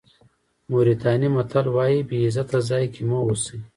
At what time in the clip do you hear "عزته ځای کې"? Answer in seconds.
2.27-3.01